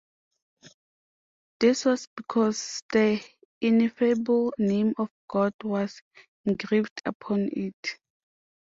[1.59, 3.23] This was because the
[3.61, 6.01] Ineffable Name of God was
[6.43, 7.97] engraved upon it.